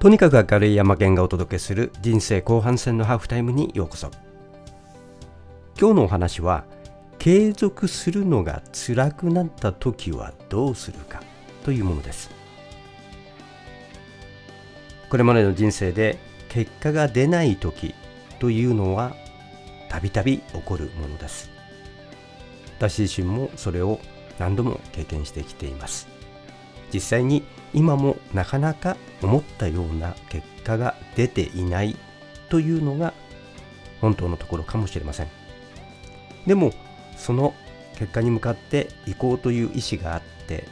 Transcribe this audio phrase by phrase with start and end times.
[0.00, 4.10] とにかく明るい山県がお届けする人生後半戦のハーフタイムにようこそ。
[5.78, 6.64] 今日のお話は
[7.18, 11.22] 継続するのが辛くなった時はどうするか
[11.66, 12.30] というものです。
[15.10, 17.94] これまでの人生で結果が出ない時
[18.38, 19.14] というのは
[19.90, 21.50] たびたび起こるものです。
[22.78, 24.00] 私自身もそれを
[24.38, 26.19] 何度も経験してきています。
[26.92, 31.96] 実際に今もなかなか思ったような結果が出ていない
[32.48, 33.14] というのが
[34.00, 35.28] 本当のところかもしれません。
[36.46, 36.72] でも
[37.16, 37.54] その
[37.98, 40.64] 結果に向かって行こうという意思があって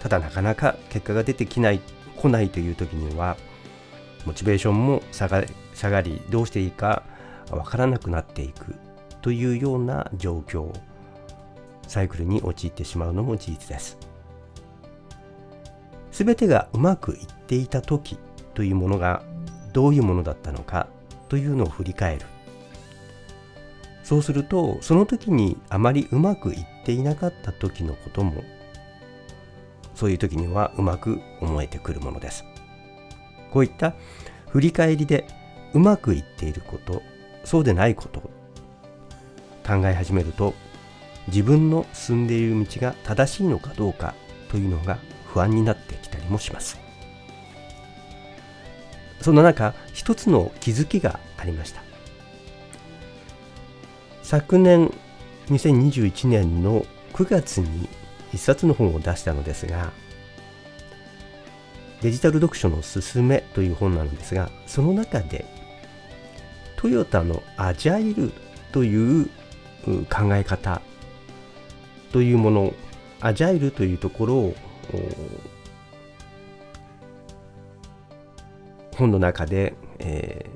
[0.00, 1.80] ただなかなか結果が出てきない
[2.16, 3.36] 来ないという時には
[4.24, 7.02] モチベーションも下が下がりどうしていいか
[7.50, 8.76] わからなくなっていく
[9.22, 10.72] というような状況
[11.88, 14.11] サイクルに陥ってしまうのも事実です。
[16.12, 18.18] 全てがうまくいっていた時
[18.54, 19.22] というものが
[19.72, 20.86] どういうものだったのか
[21.28, 22.26] というのを振り返る。
[24.04, 28.42] そうするとその時にあまりうまくいっていなかった時のことも
[29.94, 32.44] そういう時にはうまく思えてくるものです。
[33.50, 33.94] こういった
[34.48, 35.26] 振り返りで
[35.72, 37.02] うまくいっていること
[37.44, 38.20] そうでないこと
[39.66, 40.54] 考え始めると
[41.28, 44.14] 自分の進んでいる道が正しいのかどうか
[44.50, 44.98] というのが
[45.32, 46.78] 不安になってきたりもします。
[49.20, 51.82] そんな中一つの気づきがありました。
[54.22, 54.92] 昨年
[55.48, 57.88] 2021年の9月に
[58.32, 59.92] 一冊の本を出したのですが
[62.00, 65.44] デジタル読書のすすめという本なのですがその中で
[66.76, 68.32] トヨタのアジャイル
[68.72, 69.26] という
[70.08, 70.80] 考え方
[72.10, 72.74] というもの
[73.20, 74.54] アジャイルというところを
[78.96, 80.46] 本の中で、え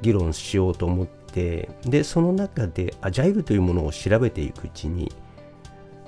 [0.00, 5.12] ー、議論しようと思ってでその中でアジャイルというものを調べていくうちに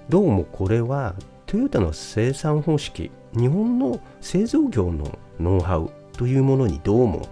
[0.08, 1.14] どうもこれは
[1.46, 7.28] トヨタの生産方式日本の製造業のノウハウというものにどうも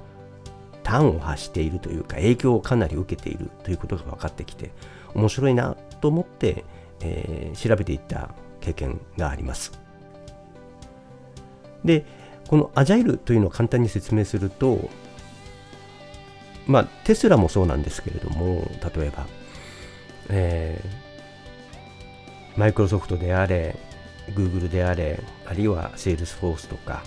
[0.84, 4.70] 端を発しているというか影響をかなり受けているということが分かってきて
[5.14, 6.64] 面白いなと思って、
[7.00, 8.30] えー、調べていった
[8.60, 9.85] 経験があります。
[11.86, 12.04] で
[12.48, 14.88] このアジャイルというのを簡単に説明すると
[16.66, 19.26] まあテスラもそうなんですけれども例えば、
[20.28, 23.76] えー、マイクロソフトであれ
[24.34, 27.04] Google であれあるいは Salesforce とか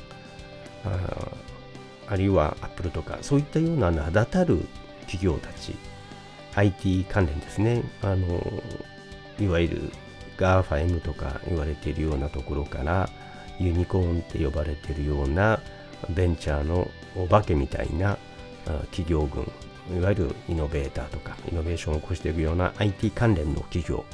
[0.86, 1.32] あ
[2.08, 4.66] あるいは Apple とかそういったような名だたる
[5.02, 5.76] 企業たち
[6.56, 7.84] IT 関連ですね。
[8.02, 8.42] あの
[9.40, 9.92] いわゆる
[10.38, 13.10] GAFAM とか言われているようなところから
[13.60, 15.60] ユニコーンって呼ばれてるような
[16.10, 18.18] ベンチャーのお化けみたいな
[18.92, 19.44] 企業群
[19.98, 24.06] いわゆるイノベーターとかイノベーションを起こしていくような IT 関連の企業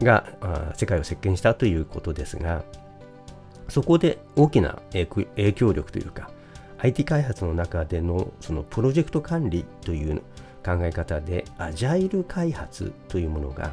[0.00, 2.64] が世界を席巻したということですが
[3.68, 6.30] そこで大きな影響力というか
[6.78, 10.22] IT 開発の中でのそのプロジェクト管理という
[10.64, 13.72] 考え方でアジャイル開発というものが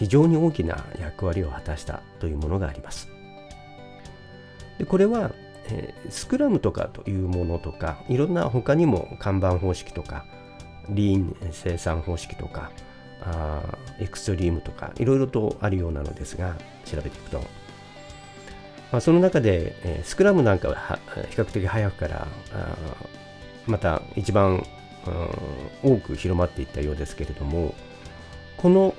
[0.00, 3.10] 非常に大きな役割を果たしたというものがあります。
[4.78, 5.32] でこれは、
[5.66, 10.24] えー、スクラムとかというものとかいろんな他にも看板方式とか
[10.88, 12.70] リーン生産方式とか
[13.20, 13.62] あ
[13.98, 16.56] エクストリームとかいろいろとあるようなのですが
[16.86, 17.40] 調べていくと、
[18.90, 22.76] まあ、その中で、えー、スクラムなんかは比較的早くからあ
[23.66, 24.64] また一番
[25.82, 27.74] 多く広まっていったようですけれども
[28.56, 28.94] この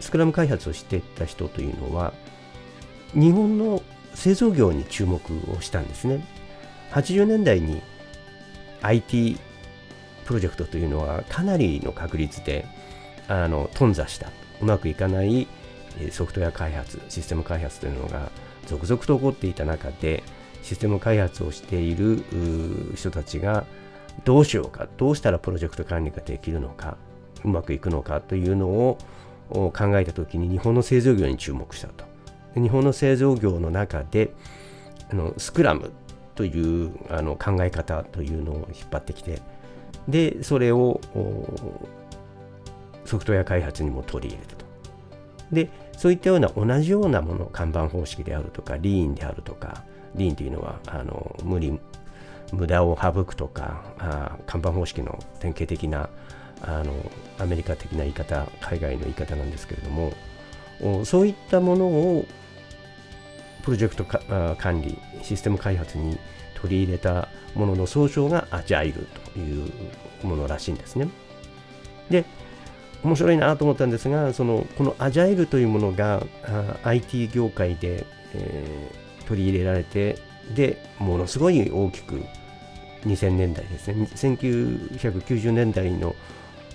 [0.00, 2.12] スクラム開発をしていった人というのは
[3.14, 3.82] 日本の
[4.14, 5.20] 製造業に注目
[5.52, 6.24] をしたんですね。
[6.92, 7.80] 80年代に
[8.82, 9.38] IT
[10.24, 12.66] プロジェクトというのはかなりの確率で
[13.28, 14.30] あの頓挫した。
[14.60, 15.46] うまくいかない
[16.10, 18.30] ソフトウェア開発システム開発というのが
[18.66, 20.22] 続々と起こっていた中で
[20.62, 22.22] システム開発をしている
[22.94, 23.64] 人たちが
[24.24, 26.96] どうしようかどうしたらプロジェクト管理ができるのか
[27.44, 28.98] うまくいくのかというのを
[29.50, 32.04] を考えた時に日本の製造業に注目したと。
[32.54, 34.32] 日本の製造業の中で
[35.10, 35.92] あのスクラム
[36.34, 39.40] というあの考え方というのを引っ張ってきて
[40.08, 41.00] でそれを
[43.04, 44.64] ソフトウェア開発にも取り入れたと。
[45.52, 51.78] でそういったような同じようなもの看板方式であるとかリーンであるとかリーンというのはあの無理
[52.52, 56.08] 無駄を省くとかあ看板方式の典型的な
[56.62, 56.94] あの
[57.40, 60.12] アメリカ的な言い方海外の言い方なんですけれども
[61.04, 62.26] そういったものを
[63.62, 64.04] プロジェクト
[64.56, 66.18] 管理システム開発に
[66.54, 69.70] 取り入れたものの総称がアジャイルという
[70.22, 71.08] ものらしいんですね。
[72.10, 72.24] で
[73.02, 76.22] 面白いなと思ったんですがそのこのアジャイルというものが
[76.84, 78.04] IT 業界で、
[78.34, 80.18] えー、取り入れられて
[80.54, 82.22] でものすごい大きく
[83.06, 86.14] 2000年代ですね1990年代の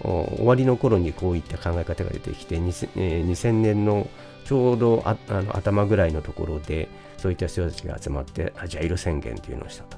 [0.01, 4.07] 終わりの頃にこういった考え方が出てきて 2000, 年の
[4.43, 6.87] ちょうどあの頭ぐらいのところで
[7.17, 9.97] そういった人たちが集まってアジャイル宣言というのをしたと。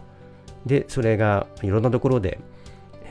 [0.66, 2.40] でそれがいろんなところで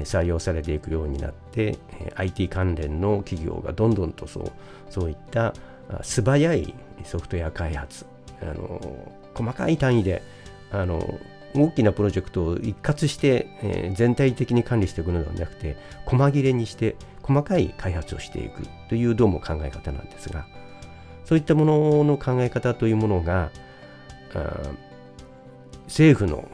[0.00, 1.78] 採用されていくようになって
[2.16, 4.52] IT 関連の企業がどんどんとそう
[4.90, 5.54] そういった
[6.02, 6.74] 素早い
[7.04, 8.04] ソフトウェア開発
[8.42, 10.22] あの細かい単位で
[10.70, 11.00] あの
[11.58, 20.46] 大きなプロジェクトを一括して、えー、全体的に管理していくのではなくて細切れにして細かい開発をしていくというどうも考え方なんですが
[21.24, 23.50] そういったものの考え方というものが
[25.86, 26.48] 政府の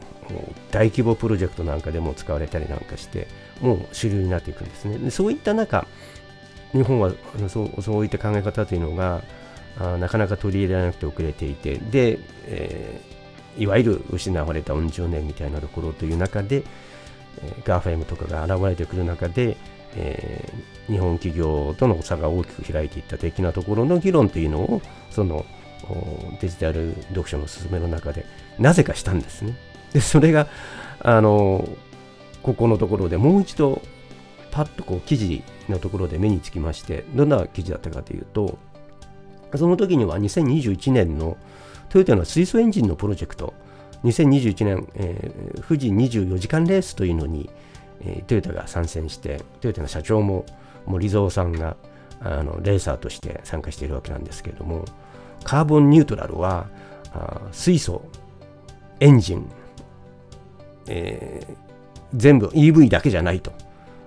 [0.71, 3.27] 大規模プロジェクトなんかでも使われたりなんかして
[3.61, 4.97] もう主流になっていくんですね。
[4.97, 5.85] でそういった中
[6.71, 7.11] 日本は
[7.49, 9.23] そうそういった考え方というのが
[9.79, 13.22] あなかなか取り入れられなくて遅れていてで、えー、
[13.57, 16.63] いわゆる失われたうん十年みたいなところという中で、
[17.41, 19.57] えー、ガーフェムとかが現れてくる中で、
[19.95, 25.45] えー、日本企業との差が大きく開いていった的なところの議論というのをその
[26.39, 28.25] デジタル読書の進めの中で
[28.57, 29.55] なぜかしたんですね。
[29.91, 30.47] でそれが
[30.99, 31.67] あの
[32.41, 33.81] ここのところでもう一度
[34.51, 38.57] パッとこう記事のところで目につきましてどんな記事だったかというと
[39.55, 41.37] その時には2021年の
[41.93, 43.53] トヨタの水素エンジンのプロジェクト
[44.03, 47.51] 2021年、えー、富士24時間レースというのに、
[48.01, 50.43] えー、トヨタが参戦してトヨタの社長も
[50.87, 51.77] 森蔵さんが
[52.19, 54.85] あのレーサーとして参加しているわけなんですけれども
[55.43, 56.67] カーボンニュートラルは
[57.13, 58.01] あ水素
[58.99, 59.47] エンジン、
[60.87, 61.55] えー、
[62.15, 63.53] 全部 EV だけじゃないと。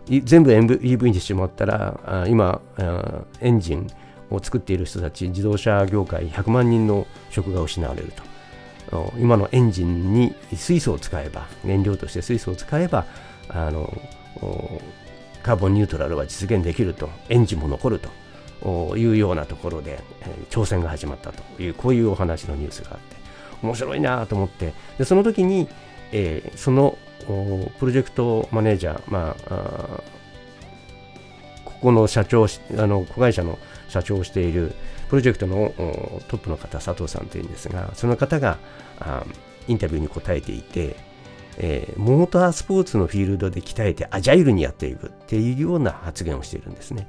[0.08, 3.88] 全部 EV にしてしまったらあ今あエンジン
[4.30, 8.22] を作っている人たち自動車業界100万人の職が失われると。
[9.18, 13.04] 今のエンジンに水素を使えば燃料として水素を使えば
[13.48, 13.92] あの
[15.42, 18.00] カーボンニュートラルは実現できるとエンジンも残る
[18.62, 21.42] というようなところで、え、挑戦が始まったと。
[21.62, 23.16] いうこういうお話のニュースがあって
[23.62, 24.72] 面白いなと思って。
[24.98, 25.68] でその時に、
[26.12, 26.96] えー、その
[27.78, 30.00] プロジェクトマネージャー、まあ、あ
[31.64, 34.74] ここの社長あの子会社の社長をしている
[35.08, 35.72] プロジェクトの
[36.28, 38.58] トップの方、佐藤さんというんですが、その方が
[38.98, 39.24] あ
[39.68, 40.96] インタビューに答えていて、
[41.58, 47.08] えー、モータースポーツのフィールドで鍛えてアジャイルにやっていくっていうような発言をしているんですね。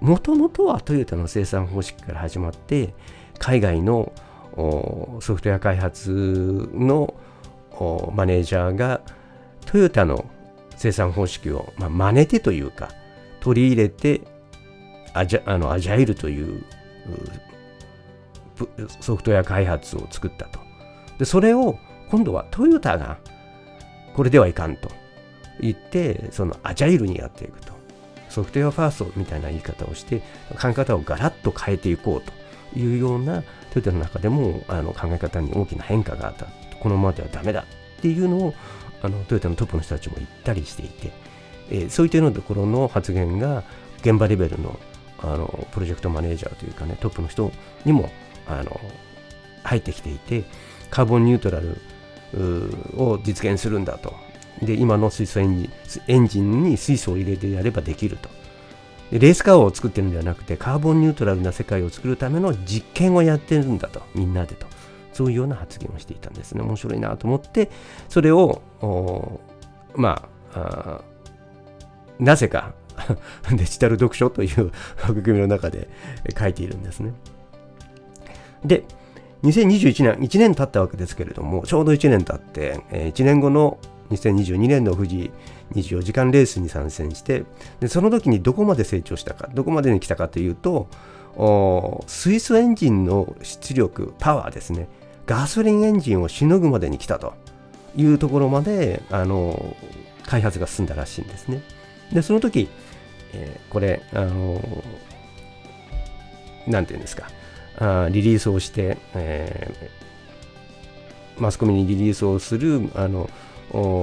[0.00, 2.94] もともとはトヨタの生産方式から始まって、
[3.38, 4.12] 海外の
[4.56, 7.14] ソフトウェア開発の
[8.14, 9.00] マネージャーが
[9.66, 10.24] トヨタの
[10.76, 12.90] 生産方式を、まあ、真似てというか
[13.40, 14.20] 取り入れて
[15.14, 16.64] アジャあのアジャイルという
[19.00, 20.60] ソフトウェア開発を作ったと。
[21.18, 21.78] でそれを
[22.10, 23.18] 今度はトヨタが
[24.14, 24.90] これではいかんと。
[25.60, 27.72] 言ってそのアジャイルにやっていくと。
[28.28, 30.18] ソフトウェアファーストみたいな言い方をして
[30.60, 32.44] 考え方をガラッと変えていこうと。
[32.76, 36.46] いうようなトヨタの中でもあの考え方に大きな変化があった
[36.80, 37.64] このままではダメだ
[37.98, 38.54] っていうのを
[39.02, 41.12] あのトヨタのトップの人たちも言ったりしていて、
[41.70, 43.64] えー、そういったようなところの発言が
[44.00, 44.78] 現場レベルの
[45.26, 47.50] あのプロジェクトマネージャーというかねトップの人
[47.84, 48.10] にも
[48.46, 48.80] あの
[49.62, 50.44] 入ってきていて
[50.90, 51.80] カーボンニュートラル
[52.96, 54.14] を実現するんだと。
[54.62, 55.70] で今の水素エンジン
[56.06, 58.28] エンジンに水素を入れてやればできると。
[59.10, 64.02] でレースカーを作ってるんではなくてカーボンニュートラルな世界を作るための実験をやってるんだと。
[64.14, 64.66] みんなでと。
[65.12, 66.62] そういうような発言をしていたんですね。
[66.62, 67.70] 面白いなと思って
[68.08, 68.60] それを
[69.94, 71.00] まあ
[72.18, 72.74] なぜか
[73.52, 74.70] デジタル読書という
[75.02, 75.88] 枠組みの中で
[76.38, 77.12] 書いているんですね。
[78.64, 78.84] で、
[79.42, 83.78] 2021年、1年経ったわけですけれども、ちょうど1年経って、1年後の
[84.10, 85.30] 2022年の富士
[85.74, 87.44] 24時間レースに参戦して
[87.80, 90.88] で、その時にどこまで成長したか、どこまでに来たかというと、
[92.06, 94.88] 水素エンジンの出力、パワーですね、
[95.26, 97.34] ガソリンエンジンをしのぐまでに来たと
[97.96, 99.76] いうところまで、あの
[100.26, 101.62] 開発が進んだらしいんですね。
[102.12, 102.68] で、その時、
[103.34, 107.28] えー、これ、あのー、なんていうんですか、
[107.78, 113.28] あリリースをして、えー、マスコミにリリースをするあの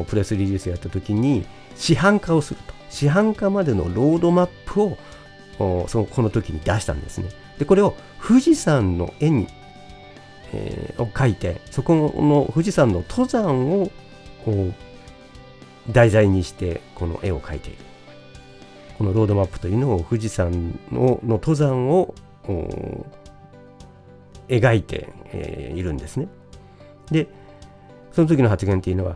[0.08, 1.46] プレスリリースやった時に
[1.76, 2.74] 市販化をすると。
[2.90, 4.98] 市販化までのロードマップを
[5.88, 7.30] そのこの時に出したんですね。
[7.58, 9.48] でこれを富士山の絵に、
[10.52, 13.90] えー、を書いてそこの富士山の登山を
[15.90, 17.78] 題材にしてこの絵を描いている。
[19.02, 22.14] このロードマップというのを富士山のの登山を
[24.48, 26.28] 描いて、えー、いるんですね。
[27.10, 27.28] で
[28.12, 29.16] その時の発言っていうのは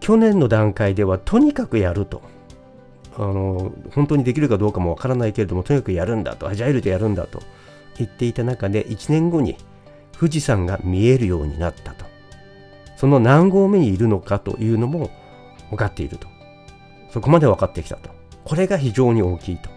[0.00, 2.22] 去年の段階ではとにかくやると。
[3.16, 6.48] あの本当にできるかどうかもわからないけれどもとにかくやるんだと。
[6.48, 7.40] アジャイルでやるんだと。
[7.98, 9.56] 言っていた中で1年後に
[10.18, 12.04] 富士山が見えるようになったと。
[12.96, 15.08] その何合目にいるのかというのも
[15.70, 16.26] 分かっていると。
[17.10, 18.17] そこまで分かってきたと。
[18.48, 19.68] これが非常に大きいと。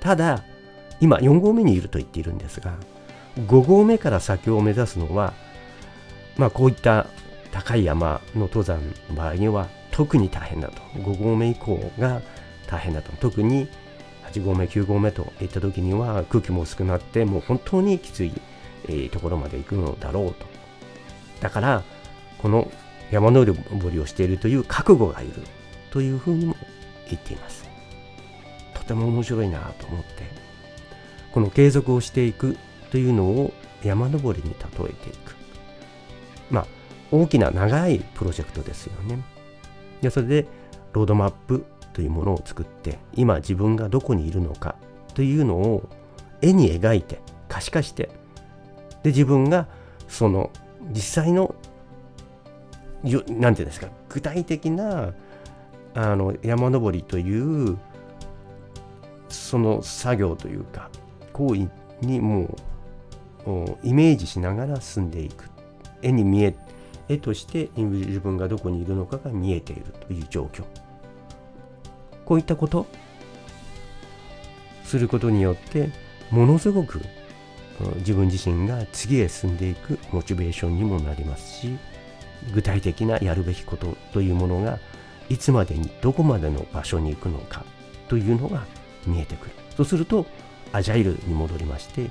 [0.00, 0.44] ただ
[1.00, 2.74] 今4合目にいると言っているんですが
[3.38, 5.32] 5合目から先を目指すのは
[6.36, 7.06] まあこういった
[7.52, 10.82] 高い山の登山の場合には特に大変だと。
[10.98, 12.20] 5合目以降が
[12.66, 13.12] 大変だと。
[13.12, 13.66] 特に
[14.30, 18.32] 8合目9合目といった時には空気も薄くなってもう本当にきつい、
[19.10, 20.46] ところまで行くのだろうと。
[21.40, 21.82] だから
[22.38, 22.70] この
[23.10, 23.54] 山登
[23.90, 25.32] りをしているという覚悟がいる
[25.90, 26.56] というふうにも
[27.08, 27.69] 言っています。
[28.90, 30.24] ても面白いなと思って
[31.32, 32.56] この継続をしていく
[32.90, 33.52] というのを
[33.84, 35.36] 山登りに例えていく。
[36.50, 36.66] まあ
[37.12, 39.22] 大きな長いプロジェクトですよね。
[40.00, 40.46] でそれで
[40.92, 44.74] ロードマップというものを作って今自分がどこにいるのか
[45.14, 45.88] というのを
[46.42, 48.10] 絵に描いて可視化して
[49.02, 49.68] で自分が
[50.08, 50.50] その
[50.92, 51.54] 実際の
[53.04, 55.12] 何て言うんですか具体的な
[55.94, 57.78] あの山登りという
[59.50, 60.90] その作業というか
[61.32, 61.68] 行為
[62.02, 62.56] にも
[63.46, 65.50] うイメージしながら進んでいく。
[66.02, 66.54] 絵に見え
[67.08, 70.62] 絵として自分がどこにいるのかが見えているという状況。
[72.24, 72.86] こういったこと。
[74.84, 75.90] することによって
[76.30, 77.00] ものすごく
[77.96, 81.76] 自分自身が次へ進んでいくモチベーションにもなりますし
[82.54, 84.78] 具体的なやるべきことというものが
[85.28, 87.64] いつまでにどこまでの場所に行くのか
[88.08, 88.64] というのが
[89.06, 89.52] 見えてくる。
[89.76, 90.26] そうすると
[90.72, 92.10] アジャイルに戻りまして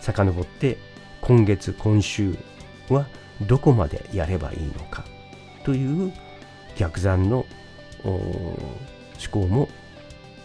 [0.00, 0.78] 遡って
[1.20, 2.36] 今月今週
[2.88, 3.06] は
[3.46, 5.04] どこまでやればいいのか
[5.64, 6.12] という
[6.76, 7.44] 逆算の
[8.04, 8.56] 思
[9.30, 9.68] 考も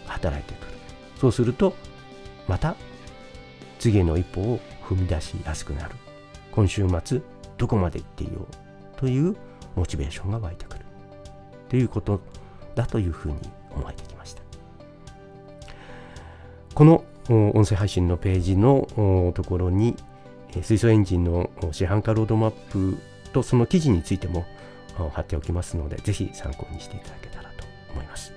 [0.06, 0.72] 働いてくる。
[1.20, 1.74] そうすると
[2.46, 2.76] また
[3.78, 5.94] 次への一歩を踏み出しやすくなる。
[6.52, 7.20] 今週末
[7.58, 8.46] どこまで行っていよう
[8.98, 9.36] という
[9.74, 10.84] モチベーションが湧いてくる。
[11.68, 12.20] ということ
[12.74, 13.38] だというふうに
[13.74, 14.05] 思えてきました
[16.76, 19.96] この音声配信のページのところに
[20.60, 22.98] 水素エンジンの市販化ロードマップ
[23.32, 24.44] とその記事についても
[25.14, 27.64] 貼っておきますので、ぜひ参考にしていただけたらと
[27.94, 28.34] 思います。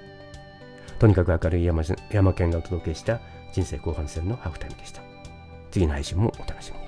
[1.00, 3.19] とにかく明るい山山県がお届けした
[3.51, 5.01] 人生後半戦のハーフタイムでした。
[5.72, 6.78] 次の配信もお楽しみ。